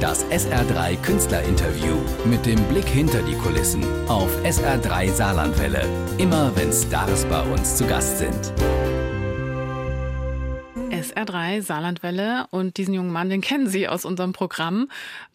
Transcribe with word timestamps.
Das 0.00 0.24
SR3 0.26 0.96
Künstlerinterview 1.02 1.96
mit 2.24 2.46
dem 2.46 2.62
Blick 2.68 2.86
hinter 2.86 3.20
die 3.22 3.34
Kulissen 3.34 3.82
auf 4.08 4.30
SR3 4.44 5.10
Saarlandwelle. 5.10 5.84
Immer 6.18 6.54
wenn 6.54 6.72
Stars 6.72 7.24
bei 7.24 7.42
uns 7.42 7.76
zu 7.76 7.84
Gast 7.84 8.18
sind. 8.18 8.52
SR3 10.92 11.62
Saarlandwelle 11.62 12.46
und 12.50 12.76
diesen 12.76 12.94
jungen 12.94 13.10
Mann, 13.10 13.28
den 13.28 13.40
kennen 13.40 13.68
Sie 13.68 13.88
aus 13.88 14.04
unserem 14.04 14.32
Programm. 14.32 14.88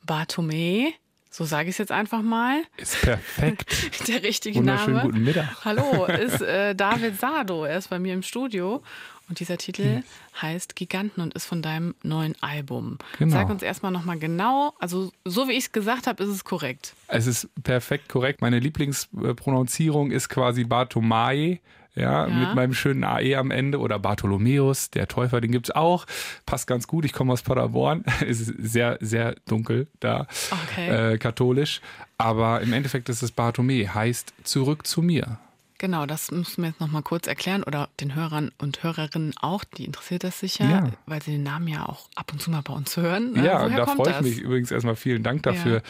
Bartome, 0.06 0.94
so 1.30 1.44
sage 1.46 1.70
ich 1.70 1.74
es 1.74 1.80
jetzt 1.80 1.92
einfach 1.92 2.22
mal. 2.22 2.62
Ist 2.78 3.02
perfekt. 3.02 4.08
Der 4.08 4.24
richtige 4.24 4.60
Wunderschönen 4.60 4.96
Name. 4.98 5.10
guten 5.10 5.24
Mittag. 5.26 5.66
Hallo, 5.66 6.06
ist 6.06 6.42
äh, 6.42 6.74
David 6.74 7.20
Sado. 7.20 7.66
Er 7.66 7.80
ist 7.80 7.90
bei 7.90 8.00
mir 8.00 8.14
im 8.14 8.22
Studio. 8.24 8.82
Und 9.30 9.40
dieser 9.40 9.58
Titel 9.58 10.04
heißt 10.42 10.76
Giganten 10.76 11.22
und 11.22 11.34
ist 11.34 11.46
von 11.46 11.62
deinem 11.62 11.96
neuen 12.04 12.36
Album. 12.42 12.98
Genau. 13.18 13.32
Sag 13.32 13.50
uns 13.50 13.64
erstmal 13.64 13.92
nochmal 13.92 14.20
genau, 14.20 14.74
also 14.80 15.12
so 15.26 15.48
wie 15.48 15.54
ich 15.54 15.66
es 15.66 15.72
gesagt 15.72 16.08
habe, 16.08 16.22
ist 16.24 16.30
es 16.30 16.44
korrekt. 16.44 16.94
Es 17.08 17.26
ist 17.26 17.48
perfekt 17.64 18.10
korrekt. 18.10 18.42
Meine 18.42 18.60
Lieblingsprononzierung 18.60 20.12
ist 20.12 20.30
quasi 20.30 20.64
Bartomae. 20.64 21.60
Ja, 21.96 22.28
Ja. 22.28 22.34
mit 22.34 22.56
meinem 22.56 22.74
schönen 22.74 23.04
AE 23.04 23.36
am 23.36 23.52
Ende 23.52 23.78
oder 23.80 24.00
Bartholomäus, 24.00 24.90
der 24.90 25.08
Täufer, 25.08 25.42
den 25.42 25.52
gibt's 25.52 25.70
auch. 25.70 26.08
Passt 26.48 26.66
ganz 26.66 26.88
gut. 26.88 27.06
Ich 27.06 27.14
komme 27.14 27.32
aus 27.32 27.44
Paderborn. 27.44 28.04
Es 28.28 28.42
ist 28.42 28.54
sehr, 28.58 28.98
sehr 29.00 29.36
dunkel 29.48 29.86
da, 30.00 30.26
Okay. 30.66 31.14
äh, 31.14 31.18
katholisch. 31.20 31.82
Aber 32.18 32.62
im 32.62 32.74
Endeffekt 32.74 33.10
ist 33.10 33.22
es 33.22 33.32
Bartome, 33.32 33.94
heißt 33.94 34.34
zurück 34.44 34.88
zu 34.88 35.04
mir. 35.04 35.38
Genau, 35.84 36.06
das 36.06 36.32
müssen 36.32 36.62
wir 36.64 36.70
jetzt 36.70 36.80
nochmal 36.80 37.02
kurz 37.02 37.28
erklären 37.28 37.62
oder 37.62 37.90
den 38.00 38.16
Hörern 38.16 38.52
und 38.58 38.84
Hörerinnen 38.84 39.34
auch, 39.42 39.66
die 39.66 39.84
interessiert 39.84 40.24
das 40.24 40.40
sicher, 40.40 40.64
Ja. 40.64 40.90
weil 41.08 41.22
sie 41.22 41.32
den 41.32 41.44
Namen 41.44 41.68
ja 41.68 41.86
auch 41.86 42.08
ab 42.16 42.32
und 42.32 42.42
zu 42.42 42.52
mal 42.52 42.62
bei 42.62 42.72
uns 42.72 42.96
hören. 42.96 43.36
Äh, 43.36 43.44
Ja, 43.44 43.66
woher 43.66 43.76
da 43.80 43.86
freue 43.88 44.12
ich 44.12 44.22
mich 44.22 44.40
übrigens 44.40 44.72
erstmal 44.72 44.96
vielen 44.96 45.24
Dank 45.24 45.44
dafür. 45.44 45.82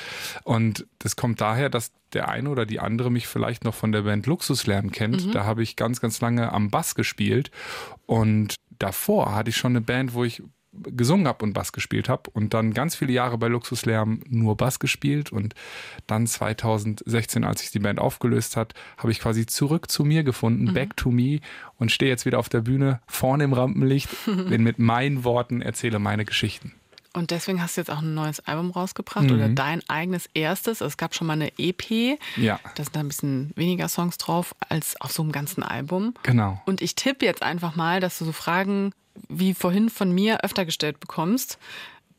Und 0.45 0.87
das 0.97 1.15
kommt 1.15 1.41
daher, 1.41 1.69
dass 1.69 1.91
der 2.13 2.27
eine 2.27 2.49
oder 2.49 2.65
die 2.65 2.79
andere 2.79 3.11
mich 3.11 3.27
vielleicht 3.27 3.65
noch 3.65 3.75
von 3.75 3.91
der 3.91 4.01
Band 4.01 4.25
Luxuslärm 4.25 4.91
kennt. 4.91 5.27
Mhm. 5.27 5.31
Da 5.31 5.43
habe 5.43 5.61
ich 5.61 5.75
ganz, 5.75 6.01
ganz 6.01 6.19
lange 6.21 6.51
am 6.51 6.71
Bass 6.71 6.95
gespielt. 6.95 7.51
Und 8.07 8.55
davor 8.79 9.35
hatte 9.35 9.51
ich 9.51 9.57
schon 9.57 9.73
eine 9.73 9.81
Band, 9.81 10.15
wo 10.15 10.23
ich 10.23 10.41
gesungen 10.81 11.27
habe 11.27 11.45
und 11.45 11.53
Bass 11.53 11.71
gespielt 11.71 12.09
habe 12.09 12.29
und 12.31 12.53
dann 12.53 12.73
ganz 12.73 12.95
viele 12.95 13.13
Jahre 13.13 13.37
bei 13.37 13.47
Luxuslärm 13.47 14.21
nur 14.27 14.57
Bass 14.57 14.79
gespielt 14.79 15.31
und 15.31 15.53
dann 16.07 16.25
2016, 16.27 17.43
als 17.43 17.61
sich 17.61 17.71
die 17.71 17.79
Band 17.79 17.99
aufgelöst 17.99 18.57
hat, 18.57 18.73
habe 18.97 19.11
ich 19.11 19.19
quasi 19.19 19.45
zurück 19.45 19.89
zu 19.89 20.03
mir 20.03 20.23
gefunden, 20.23 20.65
Mhm. 20.65 20.73
back 20.73 20.97
to 20.97 21.11
me 21.11 21.39
und 21.77 21.91
stehe 21.91 22.09
jetzt 22.11 22.25
wieder 22.25 22.39
auf 22.39 22.49
der 22.49 22.61
Bühne, 22.61 23.01
vorne 23.07 23.43
im 23.43 23.53
Rampenlicht, 23.53 24.09
bin 24.25 24.63
mit 24.63 24.79
meinen 24.79 25.23
Worten 25.23 25.61
erzähle 25.61 25.99
meine 25.99 26.25
Geschichten. 26.25 26.73
Und 27.15 27.29
deswegen 27.29 27.61
hast 27.61 27.77
du 27.77 27.81
jetzt 27.81 27.91
auch 27.91 28.01
ein 28.01 28.15
neues 28.15 28.39
Album 28.39 28.71
rausgebracht 28.71 29.25
Mhm. 29.25 29.31
oder 29.35 29.47
dein 29.49 29.87
eigenes 29.87 30.27
erstes. 30.33 30.81
Es 30.81 30.97
gab 30.97 31.13
schon 31.13 31.27
mal 31.27 31.33
eine 31.33 31.51
EP. 31.59 32.17
Ja. 32.37 32.59
Da 32.73 32.83
sind 32.83 32.95
da 32.95 33.01
ein 33.01 33.07
bisschen 33.07 33.51
weniger 33.55 33.87
Songs 33.87 34.17
drauf 34.17 34.55
als 34.67 34.99
auf 34.99 35.11
so 35.11 35.21
einem 35.21 35.31
ganzen 35.31 35.61
Album. 35.61 36.15
Genau. 36.23 36.59
Und 36.65 36.81
ich 36.81 36.95
tippe 36.95 37.23
jetzt 37.23 37.43
einfach 37.43 37.75
mal, 37.75 37.99
dass 37.99 38.17
du 38.17 38.25
so 38.25 38.31
Fragen 38.31 38.93
wie 39.29 39.53
vorhin 39.53 39.89
von 39.89 40.11
mir 40.11 40.43
öfter 40.43 40.65
gestellt 40.65 40.99
bekommst. 40.99 41.57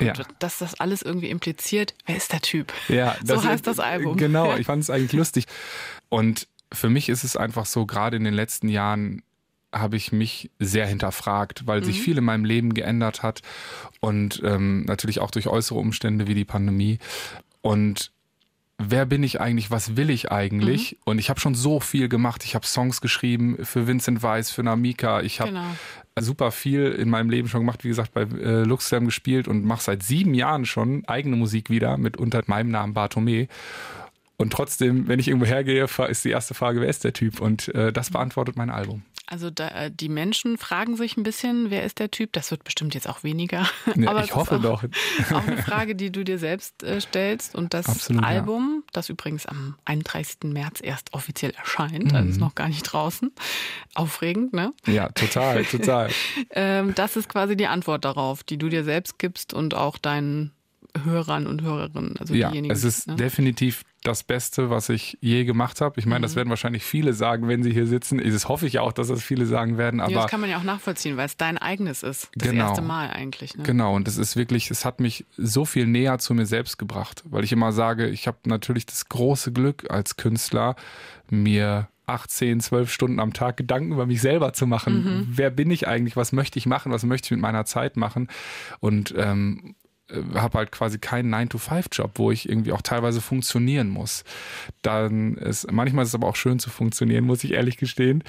Ja. 0.02 0.12
dass 0.40 0.58
das 0.58 0.80
alles 0.80 1.02
irgendwie 1.02 1.30
impliziert, 1.30 1.94
wer 2.04 2.16
ist 2.16 2.32
der 2.32 2.40
Typ? 2.40 2.72
Ja, 2.88 3.16
so 3.24 3.42
heißt 3.42 3.64
das 3.64 3.78
Album. 3.78 4.16
Genau, 4.16 4.54
ich 4.58 4.66
fand 4.66 4.82
es 4.82 4.90
eigentlich 4.90 5.12
lustig. 5.12 5.46
Und 6.08 6.48
für 6.72 6.90
mich 6.90 7.08
ist 7.08 7.22
es 7.22 7.36
einfach 7.36 7.64
so, 7.64 7.86
gerade 7.86 8.16
in 8.16 8.24
den 8.24 8.34
letzten 8.34 8.68
Jahren 8.68 9.22
habe 9.72 9.96
ich 9.96 10.12
mich 10.12 10.50
sehr 10.58 10.86
hinterfragt, 10.86 11.66
weil 11.66 11.84
sich 11.84 12.00
viel 12.00 12.18
in 12.18 12.24
meinem 12.24 12.44
Leben 12.44 12.74
geändert 12.74 13.22
hat 13.22 13.42
und 14.00 14.42
ähm, 14.44 14.84
natürlich 14.84 15.20
auch 15.20 15.30
durch 15.30 15.46
äußere 15.46 15.78
Umstände 15.78 16.26
wie 16.26 16.34
die 16.34 16.44
Pandemie. 16.44 16.98
Und 17.60 18.12
wer 18.78 19.06
bin 19.06 19.22
ich 19.22 19.40
eigentlich, 19.40 19.70
was 19.70 19.96
will 19.96 20.10
ich 20.10 20.32
eigentlich? 20.32 20.98
Und 21.04 21.18
ich 21.18 21.30
habe 21.30 21.40
schon 21.40 21.54
so 21.54 21.80
viel 21.80 22.08
gemacht. 22.08 22.44
Ich 22.44 22.54
habe 22.54 22.66
Songs 22.66 23.00
geschrieben 23.00 23.58
für 23.64 23.86
Vincent 23.86 24.22
Weiss, 24.22 24.50
für 24.50 24.62
Namika. 24.62 25.22
Ich 25.22 25.40
habe 25.40 25.50
Genau. 25.50 25.66
super 26.20 26.50
viel 26.50 26.86
in 26.92 27.08
meinem 27.08 27.30
Leben 27.30 27.48
schon 27.48 27.60
gemacht. 27.60 27.84
Wie 27.84 27.88
gesagt, 27.88 28.12
bei 28.14 28.22
äh, 28.22 28.62
Luxem 28.64 29.04
gespielt 29.06 29.48
und 29.48 29.64
mache 29.64 29.82
seit 29.82 30.02
sieben 30.02 30.34
Jahren 30.34 30.66
schon 30.66 31.04
eigene 31.06 31.36
Musik 31.36 31.70
wieder 31.70 31.96
mit 31.96 32.16
unter 32.16 32.42
meinem 32.46 32.70
Namen 32.70 32.94
Bartome. 32.94 33.48
Und 34.36 34.52
trotzdem, 34.52 35.06
wenn 35.06 35.20
ich 35.20 35.28
irgendwo 35.28 35.46
hergehe, 35.46 35.86
ist 36.08 36.24
die 36.24 36.30
erste 36.30 36.54
Frage, 36.54 36.80
wer 36.80 36.88
ist 36.88 37.04
der 37.04 37.12
Typ? 37.12 37.40
Und 37.40 37.68
äh, 37.74 37.92
das 37.92 38.10
beantwortet 38.10 38.56
mein 38.56 38.70
Album. 38.70 39.02
Also 39.26 39.48
da, 39.50 39.68
äh, 39.68 39.90
die 39.90 40.10
Menschen 40.10 40.58
fragen 40.58 40.96
sich 40.96 41.16
ein 41.16 41.22
bisschen, 41.22 41.70
wer 41.70 41.82
ist 41.84 41.98
der 41.98 42.10
Typ? 42.10 42.32
Das 42.34 42.50
wird 42.50 42.62
bestimmt 42.62 42.94
jetzt 42.94 43.08
auch 43.08 43.22
weniger. 43.24 43.66
Ja, 43.96 44.10
Aber 44.10 44.22
ich 44.22 44.34
hoffe 44.34 44.56
auch, 44.56 44.62
doch. 44.62 44.84
Auch 45.32 45.46
eine 45.46 45.56
Frage, 45.62 45.94
die 45.94 46.12
du 46.12 46.24
dir 46.24 46.38
selbst 46.38 46.82
äh, 46.82 47.00
stellst. 47.00 47.54
Und 47.54 47.72
das 47.72 47.86
Absolut, 47.86 48.22
ja. 48.22 48.28
Album, 48.28 48.84
das 48.92 49.08
übrigens 49.08 49.46
am 49.46 49.76
31. 49.86 50.52
März 50.52 50.80
erst 50.82 51.14
offiziell 51.14 51.52
erscheint, 51.52 52.12
also 52.12 52.24
Mhm. 52.24 52.30
ist 52.30 52.40
noch 52.40 52.54
gar 52.54 52.68
nicht 52.68 52.82
draußen. 52.82 53.32
Aufregend, 53.94 54.52
ne? 54.52 54.72
Ja, 54.86 55.08
total, 55.10 55.64
total. 55.64 56.10
Ähm, 56.50 56.94
das 56.94 57.16
ist 57.16 57.28
quasi 57.28 57.56
die 57.56 57.66
Antwort 57.66 58.04
darauf, 58.04 58.42
die 58.44 58.58
du 58.58 58.68
dir 58.68 58.84
selbst 58.84 59.18
gibst 59.18 59.54
und 59.54 59.74
auch 59.74 59.98
deinen 59.98 60.52
Hörern 61.02 61.46
und 61.46 61.62
Hörerinnen. 61.62 62.16
Also 62.18 62.34
ja, 62.34 62.50
diejenigen, 62.50 62.72
es 62.72 62.84
ist 62.84 63.08
ne? 63.08 63.16
definitiv 63.16 63.82
das 64.04 64.22
Beste, 64.22 64.70
was 64.70 64.90
ich 64.90 65.18
je 65.20 65.44
gemacht 65.44 65.80
habe. 65.80 65.98
Ich 65.98 66.06
meine, 66.06 66.20
Mhm. 66.20 66.22
das 66.22 66.36
werden 66.36 66.50
wahrscheinlich 66.50 66.84
viele 66.84 67.14
sagen, 67.14 67.48
wenn 67.48 67.62
sie 67.62 67.72
hier 67.72 67.86
sitzen. 67.86 68.18
Das 68.18 68.48
hoffe 68.48 68.66
ich 68.66 68.74
ja 68.74 68.82
auch, 68.82 68.92
dass 68.92 69.08
das 69.08 69.22
viele 69.22 69.46
sagen 69.46 69.76
werden. 69.78 69.98
ja, 69.98 70.04
Aber 70.04 70.14
das 70.14 70.26
kann 70.30 70.40
man 70.40 70.50
ja 70.50 70.58
auch 70.58 70.62
nachvollziehen, 70.62 71.16
weil 71.16 71.26
es 71.26 71.36
dein 71.36 71.58
eigenes 71.58 72.02
ist. 72.02 72.28
Das 72.36 72.50
Genau. 72.50 72.66
erste 72.68 72.82
Mal 72.82 73.10
eigentlich. 73.10 73.56
Ne? 73.56 73.64
Genau, 73.64 73.94
und 73.96 74.06
es 74.06 74.18
ist 74.18 74.36
wirklich, 74.36 74.70
es 74.70 74.84
hat 74.84 75.00
mich 75.00 75.24
so 75.36 75.64
viel 75.64 75.86
näher 75.86 76.18
zu 76.18 76.34
mir 76.34 76.46
selbst 76.46 76.78
gebracht, 76.78 77.24
weil 77.26 77.42
ich 77.44 77.52
immer 77.52 77.72
sage, 77.72 78.08
ich 78.08 78.26
habe 78.26 78.38
natürlich 78.46 78.86
das 78.86 79.08
große 79.08 79.52
Glück 79.52 79.90
als 79.90 80.16
Künstler, 80.16 80.76
mir 81.30 81.88
18, 82.06 82.60
12 82.60 82.92
Stunden 82.92 83.18
am 83.18 83.32
Tag 83.32 83.56
Gedanken 83.56 83.92
über 83.92 84.04
mich 84.06 84.20
selber 84.20 84.52
zu 84.52 84.66
machen. 84.66 85.26
Wer 85.30 85.48
bin 85.50 85.70
ich 85.70 85.88
eigentlich? 85.88 86.16
Was 86.16 86.32
möchte 86.32 86.58
ich 86.58 86.66
machen? 86.66 86.92
Was 86.92 87.04
möchte 87.04 87.26
ich 87.26 87.30
mit 87.30 87.40
meiner 87.40 87.64
Zeit 87.64 87.96
machen? 87.96 88.28
Und 88.80 89.14
ähm, 89.16 89.74
habe 90.34 90.58
halt 90.58 90.70
quasi 90.70 90.98
keinen 90.98 91.34
9-to-5-Job, 91.34 92.12
wo 92.16 92.30
ich 92.30 92.46
irgendwie 92.48 92.72
auch 92.72 92.82
teilweise 92.82 93.22
funktionieren 93.22 93.88
muss. 93.88 94.22
Dann 94.82 95.34
ist, 95.36 95.70
manchmal 95.72 96.02
ist 96.02 96.10
es 96.10 96.14
aber 96.14 96.28
auch 96.28 96.36
schön 96.36 96.58
zu 96.58 96.68
funktionieren, 96.68 97.24
muss 97.24 97.42
ich 97.42 97.52
ehrlich 97.52 97.78
gestehen, 97.78 98.22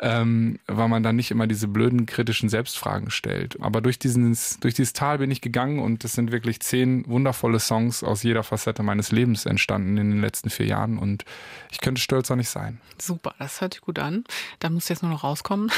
ähm, 0.00 0.58
weil 0.66 0.88
man 0.88 1.02
dann 1.02 1.16
nicht 1.16 1.30
immer 1.30 1.46
diese 1.46 1.68
blöden 1.68 2.06
kritischen 2.06 2.48
Selbstfragen 2.48 3.10
stellt. 3.10 3.60
Aber 3.60 3.82
durch, 3.82 3.98
dieses, 3.98 4.58
durch 4.60 4.72
dieses 4.72 4.94
Tal 4.94 5.18
bin 5.18 5.30
ich 5.30 5.42
gegangen 5.42 5.80
und 5.80 6.02
es 6.02 6.14
sind 6.14 6.32
wirklich 6.32 6.60
zehn 6.60 7.06
wundervolle 7.06 7.60
Songs 7.60 8.02
aus 8.02 8.22
jeder 8.22 8.42
Facette 8.42 8.82
meines 8.82 9.12
Lebens 9.12 9.44
entstanden 9.44 9.98
in 9.98 10.10
den 10.10 10.20
letzten 10.22 10.48
vier 10.48 10.66
Jahren 10.66 10.96
und 10.98 11.26
ich 11.70 11.80
könnte 11.80 12.00
stolzer 12.00 12.36
nicht 12.36 12.48
sein. 12.48 12.80
Super, 13.00 13.34
das 13.38 13.60
hört 13.60 13.74
sich 13.74 13.82
gut 13.82 13.98
an. 13.98 14.24
Da 14.60 14.70
musst 14.70 14.88
du 14.88 14.94
jetzt 14.94 15.02
nur 15.02 15.12
noch 15.12 15.24
rauskommen. 15.24 15.70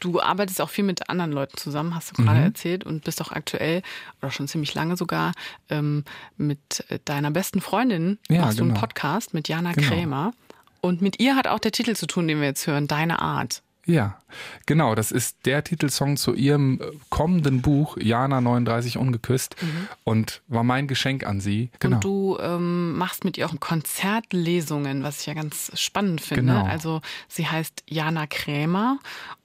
Du 0.00 0.20
arbeitest 0.20 0.60
auch 0.60 0.68
viel 0.70 0.84
mit 0.84 1.08
anderen 1.08 1.30
Leuten 1.30 1.56
zusammen, 1.56 1.94
hast 1.94 2.10
du 2.10 2.22
gerade 2.22 2.40
Mhm. 2.40 2.44
erzählt, 2.46 2.84
und 2.84 3.04
bist 3.04 3.22
auch 3.22 3.30
aktuell 3.32 3.82
oder 4.20 4.30
schon 4.30 4.48
ziemlich 4.48 4.74
lange 4.74 4.79
sogar 4.96 5.32
ähm, 5.68 6.04
mit 6.36 6.84
äh, 6.88 6.98
deiner 7.04 7.30
besten 7.30 7.60
Freundin 7.60 8.18
Ja, 8.28 8.42
machst 8.42 8.58
du 8.58 8.62
einen 8.64 8.70
genau. 8.70 8.80
Podcast 8.80 9.34
mit 9.34 9.48
Jana 9.48 9.72
Genau. 9.72 9.88
Krämer. 9.88 10.32
Und 10.80 11.02
mit 11.02 11.20
ihr 11.20 11.36
hat 11.36 11.46
auch 11.46 11.58
der 11.58 11.72
Titel 11.72 11.94
zu 11.94 12.06
tun, 12.06 12.26
den 12.26 12.40
wir 12.40 12.46
jetzt 12.46 12.66
hören, 12.66 12.86
Deine 12.86 13.20
Art. 13.20 13.62
Ja, 13.86 14.18
genau. 14.66 14.94
Das 14.94 15.10
ist 15.10 15.46
der 15.46 15.64
Titelsong 15.64 16.16
zu 16.16 16.34
ihrem 16.34 16.80
äh, 16.80 16.86
kommenden 17.08 17.60
Buch, 17.62 17.96
Jana 17.98 18.40
39 18.40 18.98
Ungeküsst. 18.98 19.56
Und 20.04 20.42
war 20.48 20.62
mein 20.64 20.86
Geschenk 20.86 21.26
an 21.26 21.40
sie. 21.40 21.70
Genau. 21.80 21.96
Und 21.96 22.04
du 22.04 22.38
ähm, 22.40 22.96
machst 22.96 23.24
mit 23.24 23.36
ihr 23.36 23.46
auch 23.46 23.54
Konzertlesungen, 23.58 25.02
was 25.02 25.20
ich 25.20 25.26
ja 25.26 25.34
ganz 25.34 25.72
spannend 25.74 26.20
finde. 26.20 26.52
Genau. 26.54 26.64
Also 26.66 27.00
sie 27.28 27.46
heißt 27.46 27.84
Jana 27.88 28.26
Krämer 28.26 28.98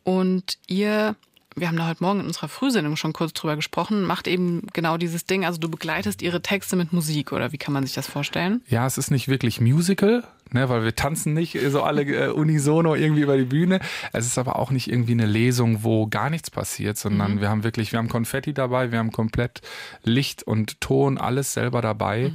und 0.03 0.57
ihr, 0.67 1.15
wir 1.55 1.67
haben 1.67 1.77
da 1.77 1.87
heute 1.87 2.03
Morgen 2.03 2.19
in 2.19 2.25
unserer 2.25 2.49
Frühsendung 2.49 2.97
schon 2.97 3.13
kurz 3.13 3.33
drüber 3.33 3.55
gesprochen, 3.55 4.03
macht 4.03 4.27
eben 4.27 4.67
genau 4.73 4.97
dieses 4.97 5.25
Ding. 5.25 5.45
Also 5.45 5.59
du 5.59 5.69
begleitest 5.69 6.21
ihre 6.21 6.41
Texte 6.41 6.75
mit 6.75 6.91
Musik 6.91 7.31
oder 7.31 7.51
wie 7.51 7.57
kann 7.57 7.73
man 7.73 7.85
sich 7.85 7.95
das 7.95 8.07
vorstellen? 8.07 8.61
Ja, 8.67 8.85
es 8.85 8.97
ist 8.97 9.09
nicht 9.09 9.29
wirklich 9.29 9.61
Musical, 9.61 10.23
ne, 10.51 10.67
weil 10.67 10.83
wir 10.83 10.95
tanzen 10.95 11.33
nicht 11.33 11.57
so 11.69 11.81
alle 11.81 12.03
äh, 12.03 12.27
unisono 12.29 12.95
irgendwie 12.95 13.21
über 13.21 13.37
die 13.37 13.45
Bühne. 13.45 13.79
Es 14.11 14.25
ist 14.25 14.37
aber 14.37 14.57
auch 14.57 14.71
nicht 14.71 14.91
irgendwie 14.91 15.13
eine 15.13 15.25
Lesung, 15.25 15.83
wo 15.83 16.07
gar 16.07 16.29
nichts 16.29 16.51
passiert, 16.51 16.97
sondern 16.97 17.39
wir 17.39 17.49
haben 17.49 17.63
wirklich, 17.63 17.93
wir 17.93 17.99
haben 17.99 18.09
Konfetti 18.09 18.53
dabei, 18.53 18.91
wir 18.91 18.99
haben 18.99 19.11
komplett 19.11 19.61
Licht 20.03 20.43
und 20.43 20.81
Ton, 20.81 21.17
alles 21.17 21.53
selber 21.53 21.81
dabei 21.81 22.33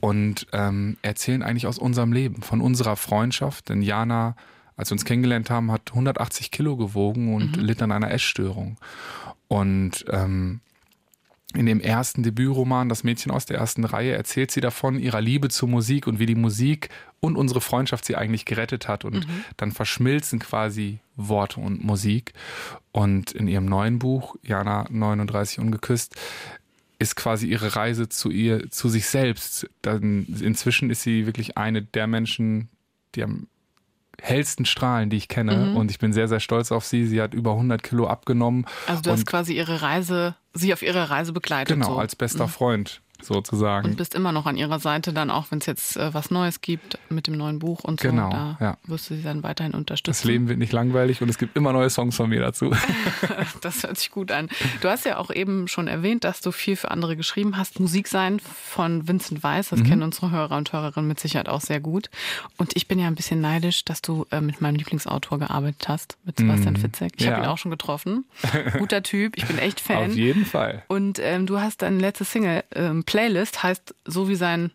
und 0.00 0.46
ähm, 0.52 0.96
erzählen 1.02 1.42
eigentlich 1.42 1.66
aus 1.66 1.78
unserem 1.78 2.12
Leben, 2.12 2.42
von 2.42 2.60
unserer 2.60 2.96
Freundschaft. 2.96 3.68
Denn 3.68 3.82
Jana, 3.82 4.36
als 4.78 4.90
wir 4.90 4.94
uns 4.94 5.04
kennengelernt 5.04 5.50
haben, 5.50 5.70
hat 5.72 5.90
180 5.90 6.50
Kilo 6.50 6.76
gewogen 6.76 7.34
und 7.34 7.56
litt 7.56 7.82
an 7.82 7.92
einer 7.92 8.12
Essstörung. 8.12 8.78
Und 9.48 10.04
ähm, 10.08 10.60
in 11.54 11.66
dem 11.66 11.80
ersten 11.80 12.22
Debütroman, 12.22 12.88
Das 12.88 13.02
Mädchen 13.02 13.32
aus 13.32 13.44
der 13.44 13.58
ersten 13.58 13.84
Reihe, 13.84 14.12
erzählt 14.12 14.52
sie 14.52 14.60
davon 14.60 14.98
ihrer 14.98 15.20
Liebe 15.20 15.48
zur 15.48 15.68
Musik 15.68 16.06
und 16.06 16.20
wie 16.20 16.26
die 16.26 16.36
Musik 16.36 16.90
und 17.20 17.36
unsere 17.36 17.60
Freundschaft 17.60 18.04
sie 18.04 18.16
eigentlich 18.16 18.44
gerettet 18.44 18.86
hat. 18.86 19.04
Und 19.04 19.26
dann 19.56 19.72
verschmilzen 19.72 20.38
quasi 20.38 21.00
Worte 21.16 21.60
und 21.60 21.82
Musik. 21.82 22.32
Und 22.92 23.32
in 23.32 23.48
ihrem 23.48 23.64
neuen 23.64 23.98
Buch, 23.98 24.36
Jana 24.42 24.86
39 24.90 25.58
Ungeküsst, 25.58 26.14
ist 27.00 27.16
quasi 27.16 27.48
ihre 27.48 27.74
Reise 27.74 28.08
zu 28.08 28.30
ihr, 28.30 28.70
zu 28.70 28.88
sich 28.88 29.06
selbst. 29.06 29.68
Dann 29.82 30.26
inzwischen 30.40 30.90
ist 30.90 31.02
sie 31.02 31.26
wirklich 31.26 31.56
eine 31.56 31.82
der 31.82 32.06
Menschen, 32.06 32.68
die 33.16 33.24
am 33.24 33.48
hellsten 34.20 34.64
Strahlen, 34.64 35.10
die 35.10 35.16
ich 35.16 35.28
kenne. 35.28 35.56
Mhm. 35.56 35.76
Und 35.76 35.90
ich 35.90 35.98
bin 35.98 36.12
sehr, 36.12 36.28
sehr 36.28 36.40
stolz 36.40 36.72
auf 36.72 36.84
sie. 36.84 37.06
Sie 37.06 37.20
hat 37.20 37.34
über 37.34 37.52
100 37.52 37.82
Kilo 37.82 38.06
abgenommen. 38.06 38.66
Also 38.86 39.02
du 39.02 39.10
hast 39.10 39.26
quasi 39.26 39.54
ihre 39.54 39.82
Reise, 39.82 40.34
sie 40.54 40.72
auf 40.72 40.82
ihrer 40.82 41.10
Reise 41.10 41.32
begleitet. 41.32 41.74
Genau, 41.74 41.94
so. 41.94 41.98
als 41.98 42.16
bester 42.16 42.46
mhm. 42.46 42.50
Freund 42.50 43.00
sozusagen. 43.22 43.86
Und 43.88 43.96
bist 43.96 44.14
immer 44.14 44.32
noch 44.32 44.46
an 44.46 44.56
ihrer 44.56 44.78
Seite 44.78 45.12
dann 45.12 45.30
auch, 45.30 45.50
wenn 45.50 45.58
es 45.58 45.66
jetzt 45.66 45.96
äh, 45.96 46.12
was 46.14 46.30
Neues 46.30 46.60
gibt 46.60 46.98
mit 47.08 47.26
dem 47.26 47.36
neuen 47.36 47.58
Buch 47.58 47.84
und 47.84 48.00
so. 48.00 48.08
Genau, 48.08 48.30
da 48.30 48.56
ja. 48.60 48.76
wirst 48.86 49.10
du 49.10 49.14
sie 49.14 49.22
dann 49.22 49.42
weiterhin 49.42 49.74
unterstützen. 49.74 50.10
Das 50.10 50.24
Leben 50.24 50.48
wird 50.48 50.58
nicht 50.58 50.72
langweilig 50.72 51.22
und 51.22 51.28
es 51.28 51.38
gibt 51.38 51.56
immer 51.56 51.72
neue 51.72 51.90
Songs 51.90 52.16
von 52.16 52.28
mir 52.30 52.40
dazu. 52.40 52.74
das 53.60 53.82
hört 53.82 53.98
sich 53.98 54.10
gut 54.10 54.30
an. 54.30 54.48
Du 54.80 54.88
hast 54.88 55.04
ja 55.04 55.18
auch 55.18 55.30
eben 55.30 55.68
schon 55.68 55.88
erwähnt, 55.88 56.24
dass 56.24 56.40
du 56.40 56.52
viel 56.52 56.76
für 56.76 56.90
andere 56.90 57.16
geschrieben 57.16 57.56
hast. 57.56 57.80
Musik 57.80 58.08
sein 58.08 58.40
von 58.40 59.08
Vincent 59.08 59.42
Weiss, 59.42 59.70
das 59.70 59.80
mhm. 59.80 59.84
kennen 59.84 60.02
unsere 60.02 60.30
Hörer 60.30 60.56
und 60.56 60.72
Hörerinnen 60.72 61.08
mit 61.08 61.20
Sicherheit 61.20 61.48
auch 61.48 61.60
sehr 61.60 61.80
gut. 61.80 62.10
Und 62.56 62.76
ich 62.76 62.88
bin 62.88 62.98
ja 62.98 63.06
ein 63.06 63.14
bisschen 63.14 63.40
neidisch, 63.40 63.84
dass 63.84 64.02
du 64.02 64.26
äh, 64.30 64.40
mit 64.40 64.60
meinem 64.60 64.76
Lieblingsautor 64.76 65.38
gearbeitet 65.38 65.88
hast, 65.88 66.18
mit 66.24 66.38
Sebastian 66.38 66.74
mhm. 66.74 66.78
Fitzek. 66.78 67.12
Ich 67.16 67.24
ja. 67.24 67.32
habe 67.32 67.42
ihn 67.42 67.48
auch 67.48 67.58
schon 67.58 67.70
getroffen. 67.70 68.24
Guter 68.78 69.02
Typ, 69.02 69.36
ich 69.36 69.46
bin 69.46 69.58
echt 69.58 69.80
Fan. 69.80 70.10
Auf 70.10 70.16
jeden 70.16 70.44
Fall. 70.44 70.84
Und 70.88 71.18
ähm, 71.20 71.46
du 71.46 71.60
hast 71.60 71.82
deine 71.82 71.98
letzte 71.98 72.24
Single, 72.24 72.64
ähm, 72.74 73.04
Playlist, 73.10 73.62
heißt 73.62 73.94
so 74.04 74.28
wie 74.28 74.36
sein 74.36 74.70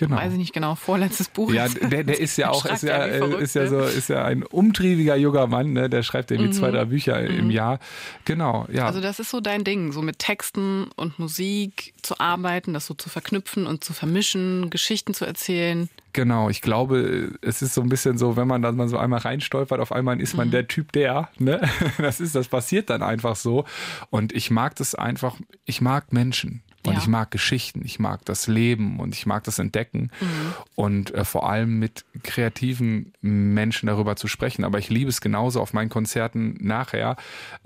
Genau. 0.00 0.16
Weiß 0.16 0.32
ich 0.32 0.38
nicht 0.38 0.54
genau, 0.54 0.76
vorletztes 0.76 1.28
Buch. 1.28 1.52
Ja, 1.52 1.68
der, 1.68 2.04
der 2.04 2.18
ist 2.18 2.38
ja 2.38 2.48
auch, 2.48 2.64
ist 2.64 2.82
ja, 2.82 3.04
ist 3.04 3.54
ja 3.54 3.66
so, 3.66 3.80
ist 3.80 4.08
ja 4.08 4.24
ein 4.24 4.42
umtriebiger 4.44 5.14
junger 5.16 5.46
Mann, 5.46 5.74
ne? 5.74 5.90
der 5.90 6.02
schreibt 6.02 6.30
irgendwie 6.30 6.48
mhm. 6.48 6.54
zwei, 6.54 6.70
drei 6.70 6.86
Bücher 6.86 7.20
mhm. 7.20 7.38
im 7.38 7.50
Jahr. 7.50 7.80
Genau, 8.24 8.66
ja. 8.72 8.86
Also 8.86 9.02
das 9.02 9.20
ist 9.20 9.30
so 9.30 9.40
dein 9.40 9.62
Ding, 9.62 9.92
so 9.92 10.00
mit 10.00 10.18
Texten 10.18 10.86
und 10.96 11.18
Musik 11.18 11.92
zu 12.00 12.18
arbeiten, 12.18 12.72
das 12.72 12.86
so 12.86 12.94
zu 12.94 13.10
verknüpfen 13.10 13.66
und 13.66 13.84
zu 13.84 13.92
vermischen, 13.92 14.70
Geschichten 14.70 15.12
zu 15.12 15.26
erzählen. 15.26 15.90
Genau, 16.14 16.48
ich 16.48 16.62
glaube, 16.62 17.32
es 17.42 17.60
ist 17.60 17.74
so 17.74 17.82
ein 17.82 17.88
bisschen 17.88 18.16
so, 18.16 18.36
wenn 18.36 18.48
man 18.48 18.62
dann 18.62 18.76
mal 18.76 18.88
so 18.88 18.96
einmal 18.96 19.20
reinstolpert, 19.20 19.80
auf 19.80 19.92
einmal 19.92 20.18
ist 20.20 20.34
man 20.34 20.48
mhm. 20.48 20.52
der 20.52 20.66
Typ 20.66 20.92
der, 20.92 21.28
ne? 21.38 21.60
Das 21.98 22.20
ist, 22.20 22.34
das 22.34 22.48
passiert 22.48 22.88
dann 22.88 23.02
einfach 23.02 23.36
so. 23.36 23.66
Und 24.08 24.32
ich 24.32 24.50
mag 24.50 24.76
das 24.76 24.94
einfach, 24.94 25.36
ich 25.66 25.82
mag 25.82 26.12
Menschen. 26.12 26.62
Und 26.86 26.94
ja. 26.94 26.98
ich 26.98 27.08
mag 27.08 27.30
Geschichten, 27.30 27.82
ich 27.84 27.98
mag 27.98 28.24
das 28.24 28.46
Leben 28.46 29.00
und 29.00 29.14
ich 29.14 29.26
mag 29.26 29.44
das 29.44 29.58
Entdecken 29.58 30.10
mhm. 30.20 30.54
und 30.76 31.14
äh, 31.14 31.26
vor 31.26 31.48
allem 31.48 31.78
mit 31.78 32.06
kreativen 32.22 33.12
Menschen 33.20 33.86
darüber 33.86 34.16
zu 34.16 34.28
sprechen. 34.28 34.64
Aber 34.64 34.78
ich 34.78 34.88
liebe 34.88 35.10
es 35.10 35.20
genauso 35.20 35.60
auf 35.60 35.74
meinen 35.74 35.90
Konzerten 35.90 36.56
nachher. 36.58 37.16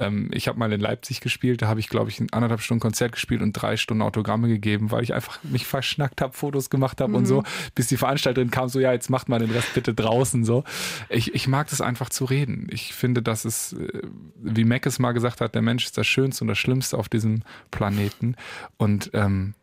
Ähm, 0.00 0.30
ich 0.32 0.48
habe 0.48 0.58
mal 0.58 0.72
in 0.72 0.80
Leipzig 0.80 1.20
gespielt, 1.20 1.62
da 1.62 1.68
habe 1.68 1.78
ich, 1.78 1.88
glaube 1.88 2.10
ich, 2.10 2.18
ein 2.18 2.32
anderthalb 2.32 2.60
Stunden 2.60 2.80
Konzert 2.80 3.12
gespielt 3.12 3.40
und 3.40 3.52
drei 3.52 3.76
Stunden 3.76 4.02
Autogramme 4.02 4.48
gegeben, 4.48 4.90
weil 4.90 5.04
ich 5.04 5.14
einfach 5.14 5.38
mich 5.44 5.64
verschnackt 5.64 6.20
habe, 6.20 6.32
Fotos 6.32 6.68
gemacht 6.68 7.00
habe 7.00 7.10
mhm. 7.10 7.18
und 7.18 7.26
so, 7.26 7.44
bis 7.76 7.86
die 7.86 7.96
Veranstalterin 7.96 8.50
kam, 8.50 8.68
so 8.68 8.80
ja, 8.80 8.92
jetzt 8.92 9.10
macht 9.10 9.28
mal 9.28 9.38
den 9.38 9.50
Rest 9.50 9.74
bitte 9.74 9.94
draußen. 9.94 10.44
So. 10.44 10.64
Ich, 11.08 11.34
ich 11.34 11.46
mag 11.46 11.68
das 11.70 11.80
einfach 11.80 12.08
zu 12.10 12.24
reden. 12.24 12.66
Ich 12.70 12.94
finde, 12.94 13.22
dass 13.22 13.44
es, 13.44 13.74
äh, 13.74 14.02
wie 14.42 14.64
Mac 14.64 14.86
es 14.86 14.98
mal 14.98 15.12
gesagt 15.12 15.40
hat, 15.40 15.54
der 15.54 15.62
Mensch 15.62 15.84
ist 15.84 15.96
das 15.96 16.06
Schönste 16.08 16.42
und 16.42 16.48
das 16.48 16.58
Schlimmste 16.58 16.98
auf 16.98 17.08
diesem 17.08 17.42
Planeten. 17.70 18.34
Und 18.76 19.03
ähm, 19.12 19.54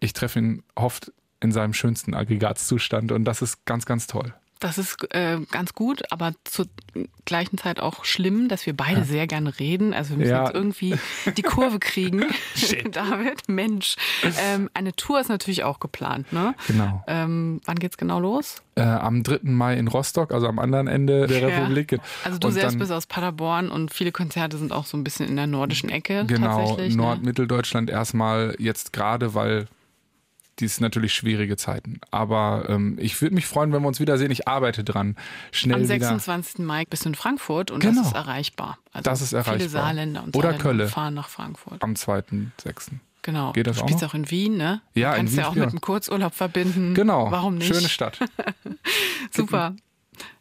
ich 0.00 0.12
treffe 0.12 0.38
ihn 0.38 0.62
oft 0.74 1.12
in 1.40 1.52
seinem 1.52 1.72
schönsten 1.72 2.14
Aggregatzustand 2.14 3.12
und 3.12 3.24
das 3.24 3.42
ist 3.42 3.64
ganz, 3.64 3.86
ganz 3.86 4.06
toll. 4.06 4.34
Das 4.60 4.76
ist 4.76 4.98
äh, 5.14 5.38
ganz 5.50 5.74
gut, 5.74 6.02
aber 6.10 6.34
zur 6.44 6.66
gleichen 7.24 7.56
Zeit 7.56 7.80
auch 7.80 8.04
schlimm, 8.04 8.48
dass 8.48 8.66
wir 8.66 8.76
beide 8.76 9.00
ja. 9.00 9.04
sehr 9.04 9.26
gerne 9.26 9.58
reden. 9.58 9.94
Also 9.94 10.10
wir 10.10 10.18
müssen 10.18 10.30
ja. 10.30 10.44
jetzt 10.44 10.54
irgendwie 10.54 10.96
die 11.36 11.42
Kurve 11.42 11.78
kriegen. 11.78 12.24
David, 12.92 13.48
Mensch. 13.48 13.96
Ähm, 14.22 14.68
eine 14.74 14.92
Tour 14.94 15.18
ist 15.20 15.28
natürlich 15.28 15.64
auch 15.64 15.80
geplant, 15.80 16.32
ne? 16.32 16.54
Genau. 16.66 17.02
Ähm, 17.06 17.60
wann 17.64 17.78
geht's 17.78 17.96
genau 17.96 18.20
los? 18.20 18.62
Äh, 18.74 18.82
am 18.82 19.22
3. 19.22 19.40
Mai 19.42 19.78
in 19.78 19.88
Rostock, 19.88 20.32
also 20.32 20.46
am 20.46 20.58
anderen 20.58 20.88
Ende 20.88 21.26
der 21.26 21.40
ja. 21.40 21.46
Republik. 21.48 21.98
Also 22.24 22.38
du 22.38 22.48
und 22.48 22.54
selbst 22.54 22.78
bist 22.78 22.92
aus 22.92 23.06
Paderborn 23.06 23.70
und 23.70 23.94
viele 23.94 24.12
Konzerte 24.12 24.58
sind 24.58 24.72
auch 24.72 24.84
so 24.84 24.96
ein 24.96 25.04
bisschen 25.04 25.26
in 25.26 25.36
der 25.36 25.46
nordischen 25.46 25.88
Ecke. 25.88 26.24
Genau, 26.26 26.76
ne? 26.76 26.88
Nord-Mitteldeutschland 26.90 27.88
erstmal 27.88 28.54
jetzt 28.58 28.92
gerade, 28.92 29.34
weil 29.34 29.68
die 30.60 30.66
ist 30.66 30.80
natürlich 30.80 31.14
schwierige 31.14 31.56
Zeiten. 31.56 32.00
Aber 32.10 32.66
ähm, 32.68 32.98
ich 33.00 33.20
würde 33.20 33.34
mich 33.34 33.46
freuen, 33.46 33.72
wenn 33.72 33.82
wir 33.82 33.88
uns 33.88 34.00
wiedersehen. 34.00 34.30
Ich 34.30 34.46
arbeite 34.46 34.84
dran. 34.84 35.16
Schnell 35.52 35.76
Am 35.76 35.84
26. 35.84 36.54
Wieder. 36.54 36.64
Mai 36.64 36.84
bist 36.84 37.04
du 37.04 37.08
in 37.08 37.14
Frankfurt 37.14 37.70
und 37.70 37.80
genau. 37.80 38.00
das 38.00 38.08
ist 38.08 38.14
erreichbar. 38.14 38.78
Also 38.92 39.04
das 39.04 39.22
ist 39.22 39.32
erreichbar. 39.32 39.56
Viele 39.56 39.68
Saarländer 39.68 40.22
und 40.22 40.36
Oder 40.36 40.54
Kölle. 40.54 40.88
fahren 40.88 41.14
nach 41.14 41.28
Frankfurt. 41.28 41.82
Am 41.82 41.94
2.6. 41.94 42.92
Genau. 43.22 43.52
Geht 43.52 43.66
das 43.66 43.76
du 43.76 43.82
auch 43.82 43.88
spielst 43.88 44.02
noch? 44.02 44.10
auch 44.10 44.14
in 44.14 44.30
Wien, 44.30 44.56
ne? 44.56 44.80
Ja, 44.94 45.10
du 45.10 45.16
kannst 45.16 45.32
in 45.32 45.38
Wien. 45.38 45.44
ja 45.44 45.50
auch 45.50 45.54
mit 45.54 45.68
einem 45.68 45.80
Kurzurlaub 45.80 46.34
verbinden. 46.34 46.94
Genau. 46.94 47.30
Warum 47.30 47.56
nicht? 47.56 47.74
Schöne 47.74 47.88
Stadt. 47.88 48.18
Super. 49.30 49.74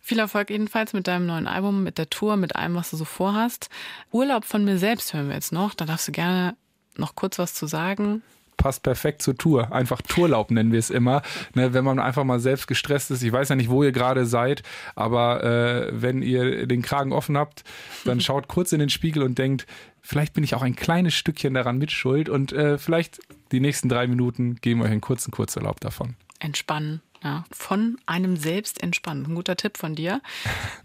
Viel 0.02 0.20
Erfolg 0.20 0.50
jedenfalls 0.50 0.94
mit 0.94 1.08
deinem 1.08 1.26
neuen 1.26 1.48
Album, 1.48 1.84
mit 1.84 1.98
der 1.98 2.10
Tour, 2.10 2.36
mit 2.36 2.56
allem, 2.56 2.76
was 2.76 2.90
du 2.90 2.98
so 2.98 3.06
vorhast. 3.06 3.70
Urlaub 4.12 4.44
von 4.44 4.66
mir 4.66 4.78
selbst 4.78 5.14
hören 5.14 5.28
wir 5.28 5.36
jetzt 5.36 5.52
noch. 5.52 5.76
Da 5.76 5.86
darfst 5.86 6.08
du 6.08 6.12
gerne 6.12 6.56
noch 6.98 7.16
kurz 7.16 7.38
was 7.38 7.54
zu 7.54 7.68
sagen 7.68 8.22
passt 8.60 8.84
perfekt 8.84 9.24
zur 9.24 9.36
Tour. 9.36 9.72
Einfach 9.72 10.04
Tourlaub 10.04 10.52
nennen 10.52 10.72
wir 10.72 10.78
es 10.78 10.92
immer. 10.92 11.24
Ne, 11.56 11.74
wenn 11.74 11.84
man 11.84 11.98
einfach 11.98 12.24
mal 12.24 12.40
selbst 12.40 12.68
gestresst 12.68 13.10
ist. 13.10 13.24
Ich 13.24 13.32
weiß 13.32 13.50
ja 13.50 13.56
nicht, 13.56 13.72
wo 13.72 13.84
ihr 13.84 13.92
gerade 13.92 14.28
seid, 14.28 14.62
aber 14.94 15.44
äh, 15.44 15.90
wenn 15.92 16.22
ihr 16.22 16.68
den 16.68 16.84
Kragen 16.84 17.12
offen 17.12 17.38
habt, 17.38 17.64
dann 18.06 18.22
schaut 18.22 18.48
kurz 18.48 18.72
in 18.72 18.80
den 18.80 18.90
Spiegel 18.90 19.24
und 19.24 19.40
denkt, 19.40 19.66
vielleicht 20.02 20.34
bin 20.34 20.44
ich 20.44 20.54
auch 20.54 20.62
ein 20.62 20.76
kleines 20.76 21.16
Stückchen 21.16 21.56
daran 21.56 21.80
mitschuld 21.80 22.30
und 22.30 22.52
äh, 22.52 22.78
vielleicht 22.78 23.20
die 23.52 23.62
nächsten 23.62 23.90
drei 23.90 24.06
Minuten 24.06 24.56
geben 24.56 24.82
wir 24.82 24.86
euch 24.86 24.92
einen 24.92 25.02
kurzen 25.02 25.32
Kurzurlaub 25.32 25.80
davon. 25.80 26.16
Entspannen. 26.40 27.02
Ja, 27.22 27.44
von 27.52 27.98
einem 28.06 28.38
selbst 28.38 28.82
entspannen. 28.82 29.26
Ein 29.26 29.36
guter 29.36 29.58
Tipp 29.58 29.78
von 29.78 29.96
dir. 29.96 30.22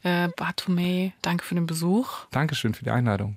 Äh, 0.02 0.28
Bartome, 0.36 1.12
danke 1.22 1.44
für 1.44 1.54
den 1.54 1.66
Besuch. 1.66 2.26
Dankeschön 2.32 2.74
für 2.74 2.84
die 2.84 2.90
Einladung. 2.90 3.36